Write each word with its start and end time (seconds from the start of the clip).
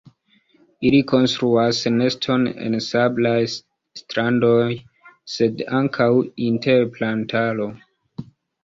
Ili 0.89 1.01
konstruas 1.11 1.81
neston 1.97 2.47
en 2.69 2.77
sablaj 2.87 3.35
strandoj 3.53 4.67
sed 5.37 5.63
ankaŭ 5.83 6.13
inter 6.51 6.93
plantaro. 6.99 7.75